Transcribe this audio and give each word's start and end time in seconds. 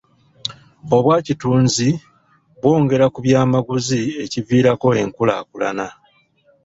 Obwakitunzi 0.95 1.87
bwongera 2.57 3.05
ku 3.13 3.19
byamaguzi 3.25 3.99
ekiviirako 4.23 4.87
enkulaakulana. 5.01 5.87